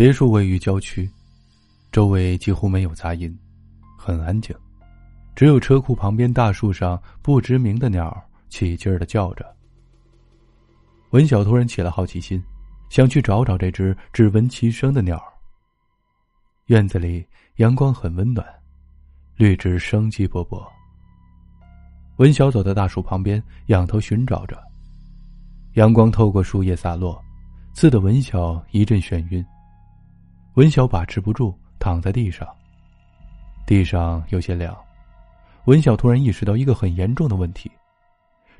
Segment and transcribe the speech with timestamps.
[0.00, 1.06] 别墅位于郊区，
[1.92, 3.38] 周围几乎没有杂音，
[3.98, 4.56] 很安静，
[5.36, 8.10] 只有车库旁边大树上不知名的鸟
[8.48, 9.44] 起劲儿的叫着。
[11.10, 12.42] 文晓突然起了好奇心，
[12.88, 15.22] 想去找找这只只闻其声的鸟。
[16.68, 17.22] 院子里
[17.56, 18.42] 阳光很温暖，
[19.36, 20.66] 绿植生机勃勃。
[22.16, 24.58] 文晓走到大树旁边，仰头寻找着。
[25.74, 27.22] 阳光透过树叶洒落，
[27.74, 29.44] 刺得文晓一阵眩晕。
[30.54, 32.46] 文晓把持不住，躺在地上。
[33.66, 34.76] 地上有些凉。
[35.66, 37.70] 文晓突然意识到一个很严重的问题：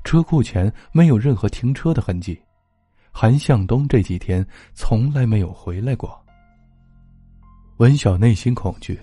[0.03, 2.41] 车库前没有任何停车的痕迹。
[3.11, 6.17] 韩向东这几天从来没有回来过。
[7.77, 8.97] 文晓内心恐惧，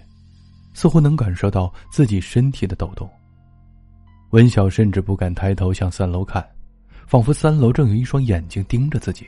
[0.72, 3.08] 似乎能感受到自己身体的抖动。
[4.30, 6.46] 文晓甚至不敢抬头向三楼看，
[7.06, 9.26] 仿佛三楼正有一双眼睛盯着自己。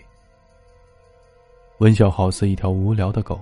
[1.81, 3.41] 文晓好似一条无聊的狗，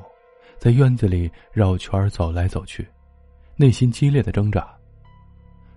[0.59, 2.87] 在院子里绕圈走来走去，
[3.57, 4.73] 内心激烈的挣扎。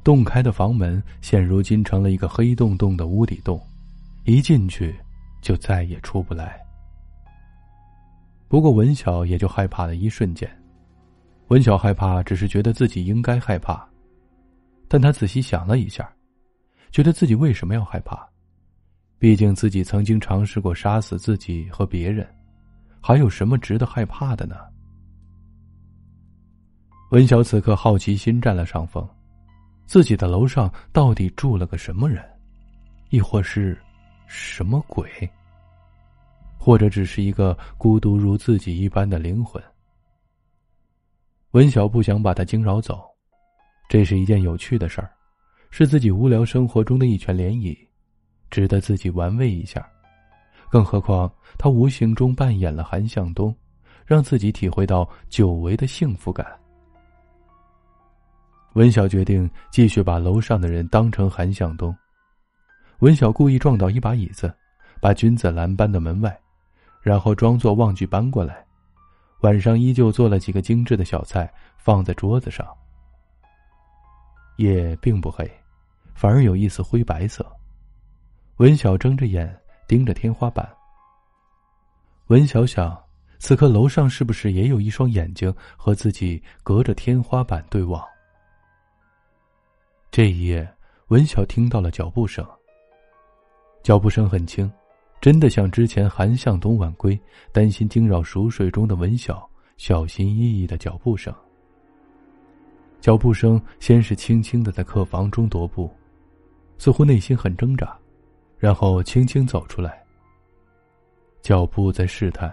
[0.04, 3.60] 洞开的房门现如今成了一个黑洞洞的无底洞，
[4.26, 4.96] 一进去
[5.42, 6.60] 就再也出不来。
[8.48, 10.48] 不过文晓也就害怕了一瞬间，
[11.48, 13.84] 文晓害怕只是觉得自己应该害怕，
[14.88, 16.08] 但他仔细想了一下，
[16.92, 18.24] 觉得自己为什么要害怕？
[19.18, 22.28] 毕竟自己曾经尝试过杀死自己和别人，
[23.02, 24.56] 还有什么值得害怕的呢？
[27.10, 29.06] 文晓此刻好奇心占了上风，
[29.86, 32.24] 自己的楼上到底住了个什么人，
[33.10, 33.78] 亦或是
[34.28, 35.10] 什么鬼？
[36.58, 39.62] 或者只是一个孤独如自己一般的灵魂。
[41.52, 43.04] 文晓不想把他惊扰走，
[43.90, 45.12] 这是一件有趣的事儿，
[45.72, 47.76] 是自己无聊生活中的一圈涟漪，
[48.50, 49.91] 值得自己玩味一下。
[50.72, 53.54] 更何况他无形中扮演了韩向东，
[54.06, 56.48] 让自己体会到久违的幸福感。
[58.74, 61.94] 文晓决定继续把楼上的人当成韩向东。
[63.00, 64.54] 文晓故意撞倒一把椅子，
[65.02, 66.40] 把君子兰搬到门外。
[67.02, 68.64] 然后装作忘记搬过来，
[69.42, 72.66] 晚上依旧做了几个精致的小菜放在桌子上。
[74.58, 75.50] 夜并不黑，
[76.14, 77.46] 反而有一丝灰白色。
[78.58, 79.60] 文晓睁着眼
[79.92, 80.66] 盯着天花板。
[82.28, 82.98] 文晓想，
[83.40, 88.02] 此刻楼上是不是也有一双眼睛和自己隔着天花板对望？
[90.10, 90.66] 这一夜，
[91.08, 92.48] 文晓听到了脚步声。
[93.84, 94.72] 脚步声很轻。
[95.20, 97.20] 真的像之前韩向东晚归，
[97.52, 101.36] 担心惊扰熟睡中的文晓，小心翼翼的脚步声。
[103.02, 105.94] 脚步声先是轻轻的在客房中踱步，
[106.78, 108.00] 似乎内心很挣扎，
[108.62, 110.02] 然后轻轻走出来。
[111.42, 112.50] 脚步在试探，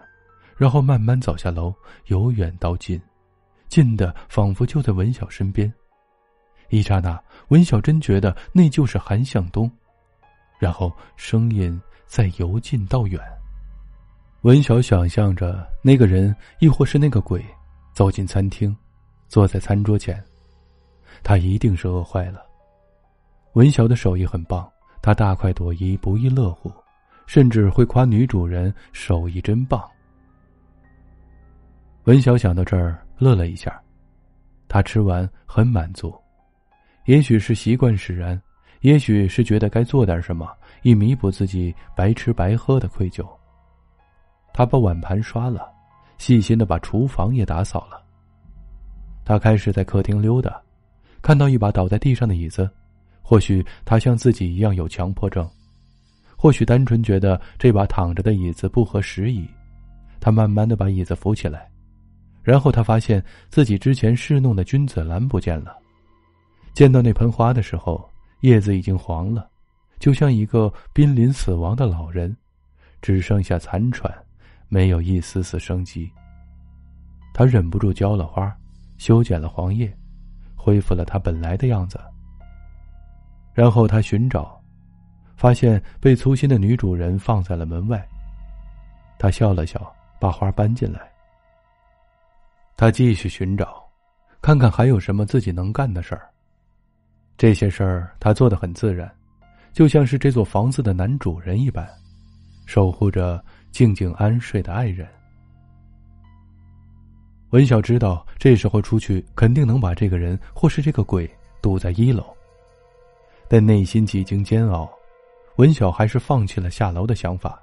[0.57, 1.73] 然后慢慢走下楼，
[2.07, 3.01] 由远到近，
[3.69, 5.73] 近的仿佛就在文晓身边。
[6.71, 9.71] 一刹那，文晓真觉得那就是韩向东，
[10.59, 11.81] 然后声音。
[12.11, 13.21] 再由近到远，
[14.41, 17.45] 文晓想象着那个人，亦或是那个鬼，
[17.93, 18.75] 走进餐厅，
[19.29, 20.19] 坐在餐桌前。
[21.23, 22.41] 他一定是饿坏了。
[23.53, 24.67] 文晓的手艺很棒，
[25.03, 26.73] 他大快朵颐，不亦乐乎，
[27.27, 29.83] 甚至会夸女主人手艺真棒。
[32.05, 33.81] 文晓想到这儿，乐了一下。
[34.67, 36.15] 他吃完很满足，
[37.07, 38.41] 也许是习惯使然。
[38.83, 40.49] 也许是觉得该做点什么，
[40.83, 43.27] 以弥补自己白吃白喝的愧疚。
[44.53, 45.69] 他把碗盘刷了，
[46.19, 48.01] 细心的把厨房也打扫了。
[49.25, 50.63] 他开始在客厅溜达，
[51.21, 52.71] 看到一把倒在地上的椅子，
[53.29, 55.47] 或许他像自己一样有强迫症，
[56.35, 59.47] 或许单纯觉得这把躺着的椅子不合时宜。
[60.19, 61.69] 他慢慢的把椅子扶起来，
[62.43, 65.77] 然后他发现自己之前侍弄的君子兰不见了。
[66.73, 68.09] 见到那盆花的时候。
[68.43, 69.51] 叶子已经黄了，
[69.99, 72.35] 就像一个濒临死亡的老人，
[73.03, 74.09] 只剩下残喘，
[74.69, 76.09] 没有一丝丝生机。
[77.35, 78.57] 他忍不住浇了花，
[78.97, 79.93] 修剪了黄叶，
[80.55, 81.99] 恢复了它本来的样子。
[83.59, 84.57] 然后他寻找，
[85.37, 88.01] 发现被粗心的女主人放在了门外。
[89.19, 91.11] 他笑了笑，把花搬进来。
[92.77, 93.83] 他继续寻找，
[94.41, 96.31] 看看还有什么自己能干的事儿。
[97.37, 99.13] 这些事儿他做的很自然，
[99.73, 101.85] 就像是这座房子的男主人一般，
[102.65, 105.05] 守护着静静安睡的爱人。
[107.51, 111.29] 文晓知道，这时候出去肯定能把这个人或是这个鬼
[111.61, 112.25] 堵在一楼，
[113.49, 114.89] 但内心几经煎熬，
[115.57, 117.61] 文晓还是放弃了下楼的想法。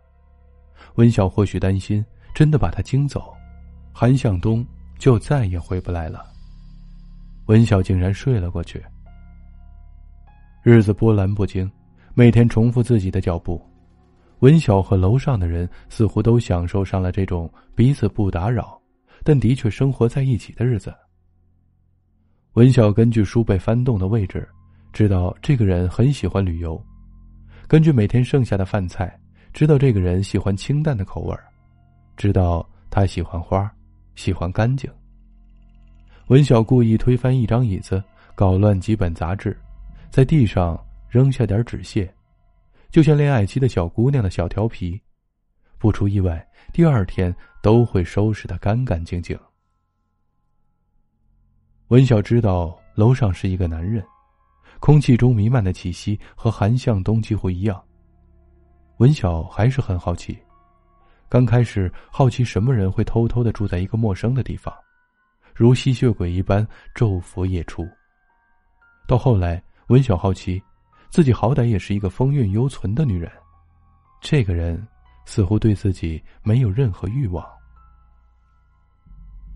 [0.96, 2.04] 文晓或许担心
[2.34, 3.34] 真的把他惊走，
[3.94, 4.66] 韩向东
[4.98, 6.26] 就再也回不来了。
[7.46, 8.84] 文晓竟然睡了过去。
[10.64, 11.70] 日子波澜不惊，
[12.16, 13.62] 每天重复自己的脚步。
[14.40, 18.82] 文晓和楼上的人似乎都享受上了这种彼此不打扰，
[19.24, 20.94] 但的确生活在一起的日子。
[22.54, 24.48] 文晓根据书被翻动的位置，
[24.96, 26.82] 知道这个人很喜欢旅游；
[27.68, 29.14] 根据每天剩下的饭菜，
[29.52, 31.40] 知道这个人喜欢清淡的口味儿；
[32.16, 33.70] 知道他喜欢花，
[34.16, 34.90] 喜欢干净。
[36.28, 38.02] 文晓故意推翻一张椅子，
[38.36, 39.60] 搞乱几本杂志，
[40.10, 42.10] 在地上扔下点纸屑。
[42.90, 44.98] 就像恋爱期的小姑娘的小调皮，
[45.78, 49.38] 不出意外，第二天都会收拾的干干净净。
[51.90, 54.02] 文晓知道楼上是一个男人，
[54.86, 57.84] 空气中弥漫的气息和韩向东几乎一样。
[58.98, 60.38] 文晓还是很好奇，
[61.28, 64.72] 刚开始好奇什么人会偷偷的住在一个陌生的地方，
[65.56, 67.84] 如吸血鬼一般昼伏夜出。
[69.08, 70.62] 到后来，文晓好奇。
[71.10, 73.32] 自己好歹也是一个风韵犹存的女人，
[74.22, 74.88] 这个人
[75.26, 77.44] 似乎对自己没有任何欲望。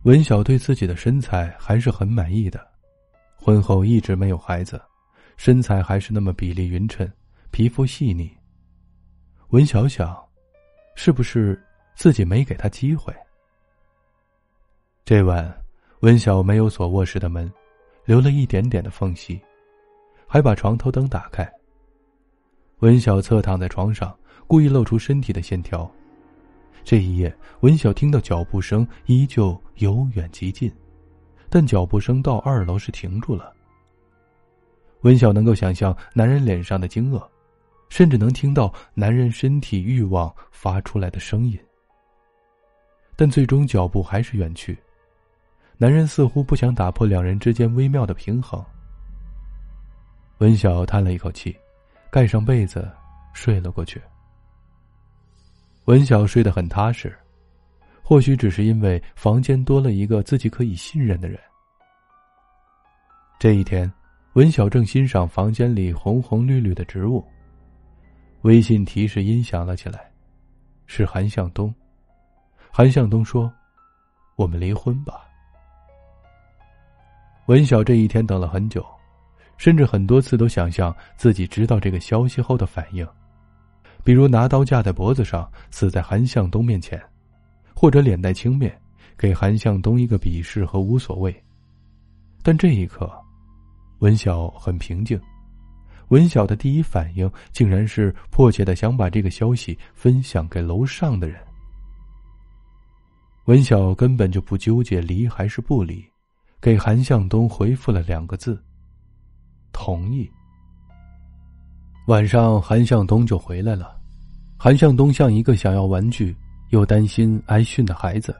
[0.05, 2.67] 文晓对自己的身材还是很满意的，
[3.35, 4.81] 婚后一直没有孩子，
[5.39, 7.09] 身材还是那么比例匀称，
[7.49, 8.29] 皮肤细腻。
[9.51, 10.21] 文晓想，
[10.95, 11.57] 是不是
[11.95, 13.15] 自己没给他机会？
[15.05, 15.49] 这晚，
[16.01, 17.49] 文晓没有锁卧室的门，
[18.03, 19.39] 留了一点点的缝隙。
[20.27, 21.49] 还把床头灯打开。
[22.79, 24.13] 文晓侧躺在床上，
[24.45, 25.89] 故意露出身体的线条。
[26.83, 30.69] 这一夜，文晓听到脚步声依旧由远及近，
[31.49, 33.55] 但脚步声到二楼时停住了。
[35.01, 37.25] 文晓能够想象男人脸上的惊愕，
[37.89, 41.57] 甚至能听到男人身体欲望发出来的声音。
[43.15, 44.77] 但最终脚步还是远去，
[45.77, 48.63] 男人似乎不想打破两人之间微妙的平衡。
[50.39, 51.55] 文晓叹了一口气，
[52.09, 52.89] 盖上被子，
[53.33, 54.01] 睡了过去。
[55.85, 57.13] 文晓睡得很踏实，
[58.03, 61.39] 或许只是因为房间多了一个自己可以信任的人。
[63.37, 63.91] 这一天，
[64.33, 67.25] 文晓正欣赏房间里红红绿绿的植物，
[68.41, 70.11] 微信提示音响了起来，
[70.85, 71.73] 是韩向东。
[72.71, 73.51] 韩向东说
[74.37, 75.25] ：“我们离婚吧。”
[77.47, 78.85] 文晓这一天等了很久。
[79.57, 83.05] 甚至很多次都想象自己知道这个消息后的反应，
[84.05, 86.97] 比如拿刀架在脖子上死在韩向东面前，
[87.75, 88.71] 或者脸带轻蔑
[89.17, 91.43] 给韩向东一个鄙视和无所谓。
[92.41, 93.11] 但这一刻，
[93.99, 95.19] 文晓很平静。
[96.09, 101.39] 文晓的第一反应竟然是迫切的想把这个消息分享给楼上的人。
[103.45, 106.03] 文晓根本就不纠结离还是不离，
[106.59, 108.61] 给韩向东回复了两个字。
[109.71, 110.29] 同意。
[112.07, 113.95] 晚上，韩向东就回来了。
[114.57, 116.35] 韩向东像一个想要玩具
[116.69, 118.35] 又担心挨训的孩子，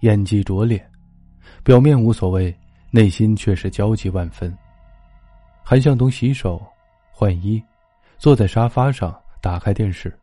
[0.00, 0.82] 演技拙劣，
[1.62, 2.54] 表面无所谓，
[2.90, 4.56] 内心却是焦急万分。
[5.68, 6.64] 韩向东洗手、
[7.10, 7.60] 换衣，
[8.18, 10.16] 坐在沙发上打开电视。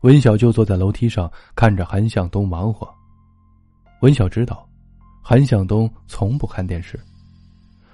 [0.00, 2.92] 文晓就坐在楼梯上看着韩向东忙活。
[4.00, 4.68] 文晓知道，
[5.22, 6.98] 韩向东从不看电视。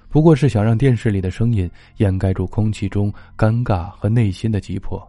[0.09, 4.99] 不过是想让电视里的声音掩盖住空气中尴尬和内心的急迫。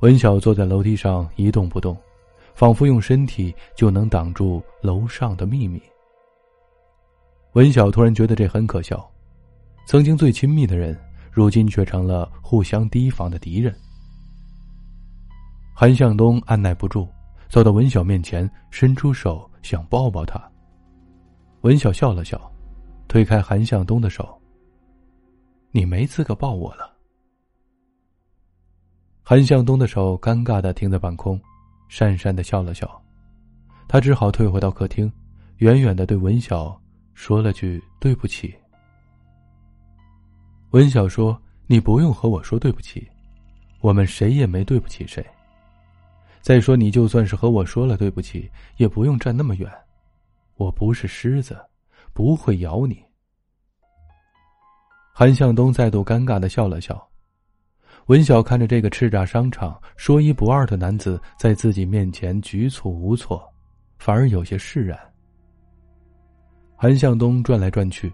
[0.00, 1.94] 文晓坐在楼梯上一动不动，
[2.54, 5.82] 仿佛用身体就能挡住楼上的秘密。
[7.52, 9.06] 文晓突然觉得这很可笑，
[9.84, 10.98] 曾经最亲密的人，
[11.30, 13.74] 如今却成了互相提防的敌人。
[15.74, 17.08] 韩向东按耐不住，
[17.48, 20.40] 走到文晓面前，伸出手想抱抱她。
[21.62, 22.40] 文晓笑了笑。
[23.08, 24.40] 推开韩向东的手。
[25.70, 26.90] 你没资格抱我了。
[29.22, 31.38] 韩向东的手尴尬的停在半空，
[31.90, 33.02] 讪讪的笑了笑，
[33.86, 35.12] 他只好退回到客厅，
[35.58, 36.80] 远远的对文晓
[37.12, 38.54] 说了句对不起。
[40.72, 43.08] 文晓说：“你不用和我说对不起，
[43.80, 45.24] 我们谁也没对不起谁。
[46.40, 49.70] 再说，你就算是和我说了对不起，也不用站那么远，
[50.56, 51.58] 我不是狮子。”
[52.14, 53.02] 不会咬你。
[55.14, 57.08] 韩向东再度尴尬的笑了笑，
[58.04, 63.42] 文晓看着这个叱咤商场、说一不二的男子在自己面前局促无措，
[63.96, 64.98] 反而有些释然。
[66.76, 68.12] 韩向东转来转去，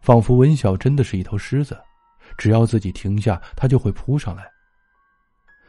[0.00, 1.78] 仿佛文晓真的是一头狮子，
[2.36, 4.50] 只要自己停下，他就会扑上来。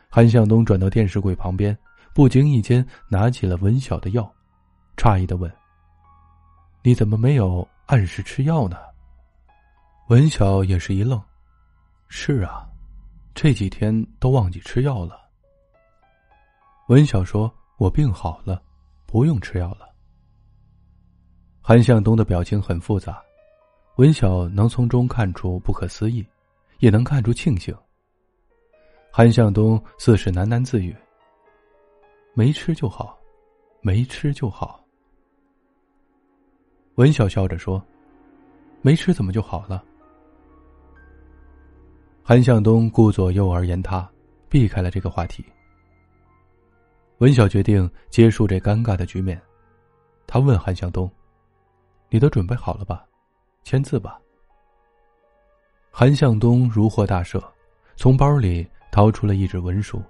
[0.10, 1.78] 韩向东转到电视柜旁边，
[2.14, 4.34] 不经意间拿起了文晓的药，
[4.96, 5.52] 诧异的问
[6.82, 8.78] ：“你怎么没有按时吃药呢？”
[10.10, 11.22] 文晓也是一愣
[12.08, 12.66] ：“是啊，
[13.36, 15.20] 这几天都忘记吃药了。”
[16.88, 18.62] 文晓说：“我病好了，
[19.06, 19.90] 不用吃药了。”
[21.62, 23.22] 韩向东的表情很复杂，
[23.98, 26.26] 文晓能从中看出不可思议，
[26.80, 27.76] 也能看出庆幸。
[29.12, 30.96] 韩向东似是喃喃自语
[32.36, 33.18] ：“没吃就好，
[33.82, 34.84] 没吃就好。”
[36.96, 37.84] 文晓笑着说
[38.82, 39.84] ：“没吃怎么就好了？”
[42.24, 44.08] 韩向东顾左右而言他，
[44.50, 45.44] 避开了这个话题。
[47.20, 49.42] 文晓决定结束这尴尬的局面，
[50.28, 51.10] 他问韩向东
[52.10, 53.08] ：“你都准备好了吧？
[53.64, 54.20] 签字吧。”
[56.00, 57.44] 韩向东如获大赦，
[57.96, 58.70] 从包里。
[58.92, 60.02] 掏出了一纸文书，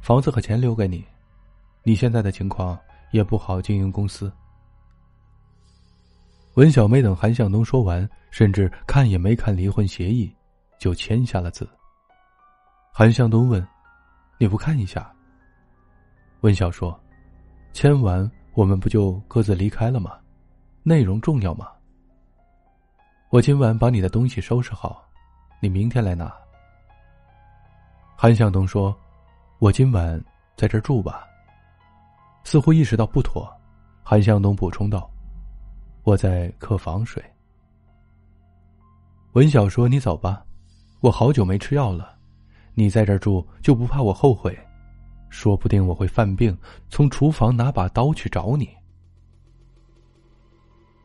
[0.00, 1.04] 房子和钱留给你，
[1.82, 2.78] 你现在的情况
[3.10, 4.32] 也不好经营公司。
[6.54, 10.32] 文晓没等韩向东说完，甚至看也没看离婚协议，
[10.78, 11.68] 就签下了字。
[12.92, 13.64] 韩向东问
[14.38, 15.12] ：“你不看一下？”
[16.42, 16.98] 文晓说
[17.72, 20.18] ：“签完我们不就各自离开了吗？
[20.84, 21.68] 内容重要吗？
[23.36, 25.06] 我今晚把你的东西收拾好，
[25.60, 26.34] 你明天来拿。”
[28.16, 28.98] 韩向东说
[29.60, 30.18] ：“我今晚
[30.56, 31.22] 在这儿住吧。”
[32.44, 33.46] 似乎意识到不妥，
[34.02, 35.10] 韩向东补充道
[36.02, 37.22] ：“我在客房睡。”
[39.34, 40.42] 文晓说：“你走吧，
[41.00, 42.16] 我好久没吃药了，
[42.72, 44.58] 你在这儿住就不怕我后悔？
[45.28, 46.56] 说不定我会犯病，
[46.88, 48.74] 从厨房拿把刀去找你。”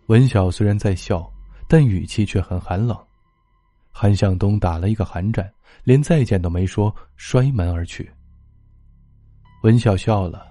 [0.07, 1.29] 文晓虽然在笑，
[1.71, 2.97] 但语气却很寒冷。
[3.93, 5.49] 韩向东打了一个寒战。
[5.85, 8.11] 连再见都没说，摔门而去。
[9.63, 10.45] 文晓笑了，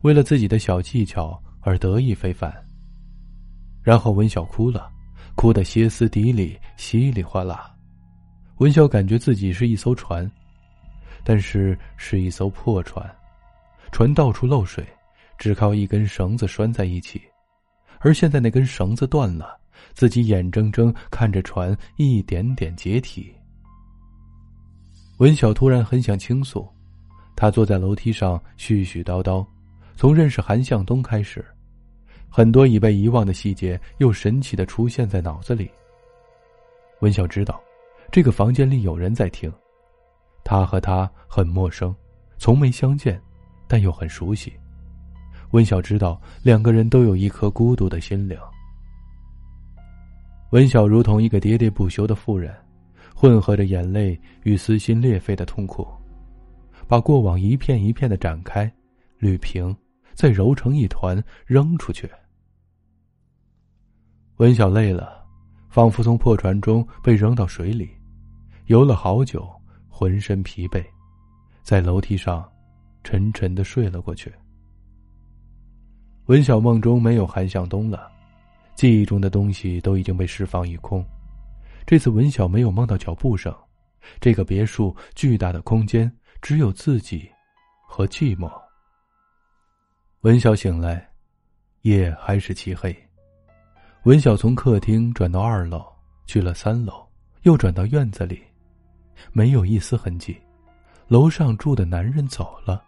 [0.00, 2.50] 为了自己的小技巧而得意非凡。
[3.82, 4.90] 然后文晓哭了，
[5.34, 7.70] 哭得歇斯底里，稀里哗啦。
[8.56, 10.28] 文晓感觉自己是一艘船，
[11.22, 13.14] 但是是一艘破船，
[13.92, 14.82] 船到处漏水，
[15.36, 17.20] 只靠一根绳子拴在一起，
[18.00, 19.60] 而现在那根绳子断了，
[19.94, 23.32] 自己眼睁睁看着船一点点解体。
[25.18, 26.68] 文晓突然很想倾诉，
[27.34, 29.46] 他坐在楼梯上絮絮叨叨，
[29.96, 31.44] 从认识韩向东开始，
[32.28, 35.70] 很多已被遗忘的细节又神奇的出现在脑子里。
[37.00, 37.58] 文晓知道，
[38.10, 39.52] 这个房间里有人在听，
[40.44, 41.94] 他和他很陌生，
[42.36, 43.20] 从没相见，
[43.66, 44.52] 但又很熟悉。
[45.52, 48.38] 文晓知道，两个人都有一颗孤独的心灵。
[50.50, 52.54] 文晓如同一个喋喋不休的妇人。
[53.18, 55.88] 混合着眼泪与撕心裂肺的痛苦，
[56.86, 58.70] 把过往一片一片的展开、
[59.18, 59.74] 捋平，
[60.12, 62.06] 再揉成一团扔出去。
[64.36, 65.24] 文晓累了，
[65.70, 67.88] 仿佛从破船中被扔到水里，
[68.66, 69.50] 游了好久，
[69.88, 70.84] 浑身疲惫，
[71.62, 72.46] 在楼梯上
[73.02, 74.30] 沉沉的睡了过去。
[76.26, 78.12] 文晓梦中没有韩向东了，
[78.76, 81.04] 记忆中的东西都已经被释放一空。
[81.86, 83.54] 这次文晓没有梦到脚步声，
[84.20, 86.10] 这个别墅巨大的空间
[86.42, 87.28] 只有自己
[87.88, 88.50] 和寂寞。
[90.20, 91.08] 文晓醒来，
[91.82, 92.94] 夜还是漆黑。
[94.02, 95.84] 文晓从客厅转到二楼，
[96.26, 97.06] 去了三楼，
[97.42, 98.42] 又转到院子里，
[99.32, 100.36] 没有一丝痕迹。
[101.08, 102.84] 楼上住的男人走了，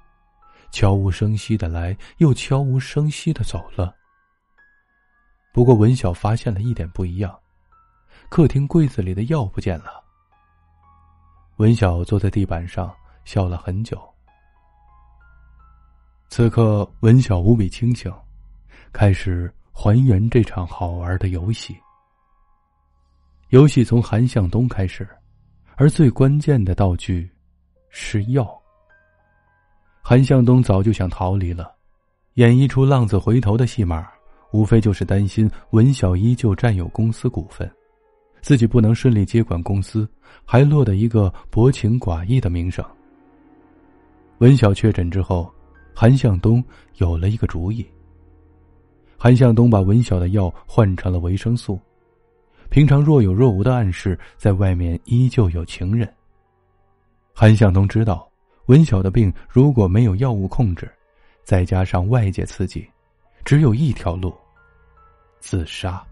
[0.70, 3.94] 悄无声息的来，又悄无声息的走了。
[5.58, 7.36] 不过文晓发现了一点不一样。
[8.28, 10.00] 客厅柜子里的药不见了。
[11.56, 14.00] 文晓坐在地板上笑了很久。
[16.28, 18.08] 此刻，文晓无比清醒，
[18.92, 21.76] 开始还原这场好玩的游戏。
[23.48, 25.08] 游戏从韩向东开始，
[25.74, 27.28] 而最关键的道具
[27.88, 28.48] 是药。
[30.02, 31.74] 韩向东早就想逃离了，
[32.34, 34.08] 演绎出浪子回头的戏码，
[34.52, 37.70] 无非就是担心文晓依旧占有公司股份。
[38.40, 40.08] 自己不能顺利接管公司，
[40.44, 42.84] 还落得一个薄情寡义的名声。
[44.38, 45.52] 文晓确诊之后，
[45.92, 46.62] 韩向东
[46.98, 47.84] 有了一个主意。
[49.16, 51.78] 韩向东把文晓的药换成了维生素，
[52.70, 56.08] 平常若有若无的暗示，在外面依旧有情人。
[57.34, 58.30] 韩向东知道，
[58.66, 60.88] 文晓的病如果没有药物控制，
[61.42, 62.88] 再加上外界刺激，
[63.44, 64.36] 只有一条路：
[65.38, 66.04] 自杀。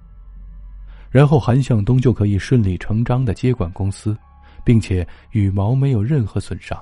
[1.11, 4.17] 然后韩向东就可以顺理成章的接管公司，
[4.65, 6.79] 并且羽毛没有任何损伤。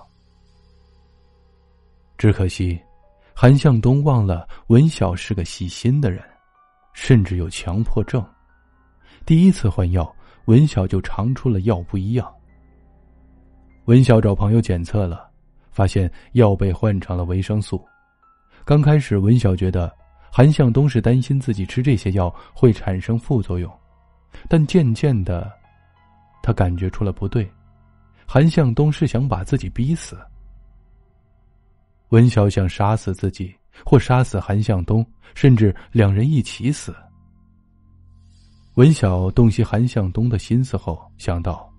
[2.16, 2.80] 只可惜，
[3.34, 6.22] 韩向东忘了文晓是个细心的人，
[6.94, 8.24] 甚至有强迫症。
[9.26, 10.14] 第一次换药，
[10.46, 12.32] 文晓就尝出了药不一样。
[13.86, 15.28] 文晓找朋友检测了，
[15.70, 17.84] 发现药被换成了维生素。
[18.64, 19.94] 刚开始，文晓觉得
[20.36, 23.72] 韩向东是担心自己吃这些药会产生副作用，
[24.48, 25.48] 但渐渐的，
[26.42, 27.48] 他感觉出了不对，
[28.26, 30.18] 韩向东是想把自己逼死。
[32.08, 33.54] 文晓想杀死自己，
[33.86, 36.92] 或杀死韩向东，甚至两人一起死。
[38.74, 41.72] 文晓洞悉韩向东的心思后，想到，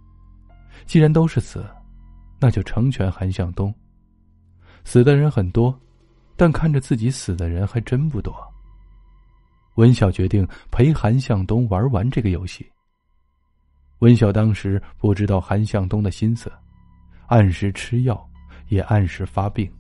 [0.86, 1.66] 既然都是死。
[2.40, 3.74] 那就成全韩向东。
[4.86, 5.78] 死的人很多，
[6.36, 8.36] 但看着自己死的人还真不多。
[9.76, 12.66] 文晓决定陪韩向东玩完这个游戏。
[14.00, 16.52] 文晓当时不知道韩向东的心思，
[17.28, 18.30] 按时吃药，
[18.68, 19.72] 也按时发病。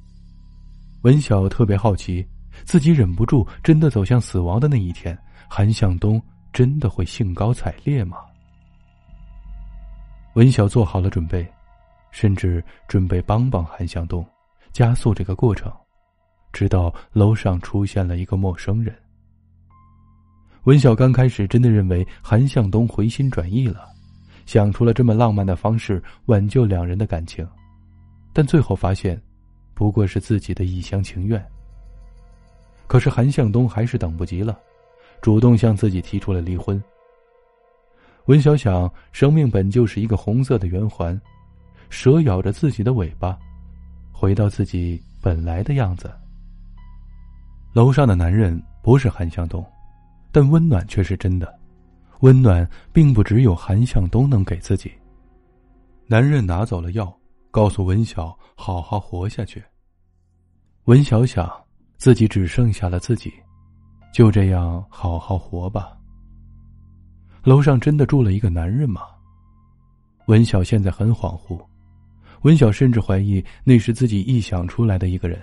[1.01, 2.25] 文晓特别好奇，
[2.63, 5.17] 自己忍不住真的走向死亡的那一天，
[5.49, 6.21] 韩向东
[6.51, 8.17] 真的会兴高采烈吗？
[10.33, 11.45] 文晓做好了准备。
[12.11, 14.25] 甚至准备帮帮韩向东，
[14.71, 15.69] 加速这个过程，
[16.55, 18.95] 直到楼上出现了一个陌生人。
[20.63, 23.85] 文晓刚开始真的认为韩向东回心转意了，
[24.45, 27.45] 想出了这么浪漫的方式挽救两人的感情，
[28.31, 29.21] 但最后发现，
[29.73, 31.45] 不过是自己的一厢情愿。
[32.87, 34.57] 可是韩向东还是等不及了，
[35.21, 36.81] 主动向自己提出了离婚。
[38.27, 41.19] 文晓想，生命本就是一个红色的圆环。
[41.89, 43.37] 蛇咬着自己的尾巴，
[44.13, 46.09] 回到自己本来的样子。
[47.75, 49.61] 楼上的男人不是韩向东，
[50.31, 51.59] 但温暖却是真的。
[52.21, 54.89] 温暖并不只有韩向东能给自己。
[56.07, 57.13] 男人拿走了药，
[57.51, 59.61] 告诉文晓好好活下去。
[60.85, 61.51] 文晓想，
[61.97, 63.29] 自己只剩下了自己，
[64.13, 65.97] 就这样好好活吧。
[67.43, 69.01] 楼上真的住了一个男人吗？
[70.27, 71.59] 文晓现在很恍惚。
[72.43, 75.37] 文晓甚至怀疑那是自己臆想出来的一个人，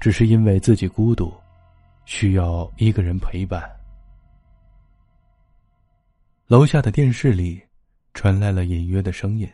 [0.00, 1.32] 只是因为自己孤独，
[2.04, 3.62] 需要一个人陪伴。
[6.46, 7.62] 楼下的电视里
[8.12, 9.48] 传来了隐约的声音。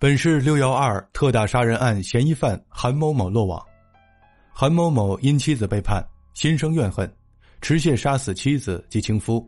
[0.00, 3.64] 本市六幺二特大杀人案嫌疑犯韩某某落网，
[4.52, 7.12] 韩某某因妻子背叛，心生怨恨，
[7.60, 9.44] 持械杀死妻子及情夫。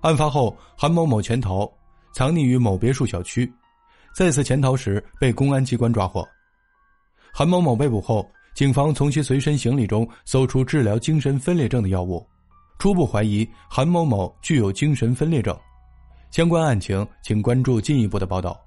[0.00, 1.72] 案发后，韩某某潜逃，
[2.12, 3.52] 藏匿于某别墅小区。
[4.14, 6.28] 再次潜逃时被公安机关抓获，
[7.32, 12.26] 韩某某被捕后，警方从其随身行李中搜出治疗精神分裂症的药物，
[12.78, 15.58] 初步怀疑韩某某具有精神分裂症。
[16.30, 18.60] 相关案情，请关注进一步的报道。